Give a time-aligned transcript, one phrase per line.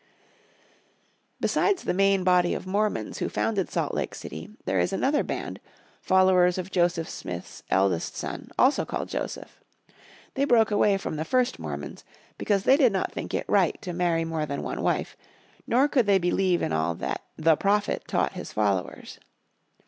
[1.39, 5.59] Besides the main body of Mormons who founded Salt Lake City there is another band,
[6.01, 9.61] followers of Joseph Smith's eldest son also called Joseph.
[10.33, 12.03] They broke away from the first Mormons
[12.39, 15.15] because they did not think it right to marry more than one wife,
[15.67, 19.19] nor could they believe in all that "the prophet" taught his followers.